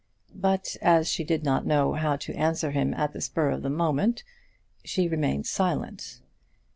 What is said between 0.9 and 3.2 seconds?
she did not know how to answer him at